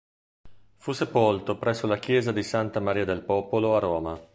[0.77, 4.19] Fu sepolto presso la chiesa di Santa Maria del Popolo a Roma.